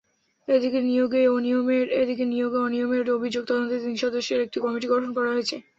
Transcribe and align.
এদিকে 0.47 0.79
নিয়োগে 0.83 1.21
অনিয়মের 2.59 3.05
অভিযোগ 3.11 3.43
তদন্তে 3.47 3.77
তিন 3.83 3.95
সদস্যের 4.03 4.43
একটি 4.45 4.57
কমিটি 4.59 4.87
গঠন 4.89 5.09
করা 5.17 5.29
হয়েছে। 5.33 5.55